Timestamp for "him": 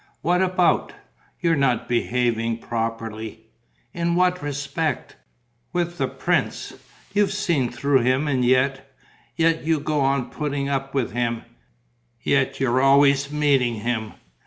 7.99-8.27, 11.11-11.43, 13.75-14.13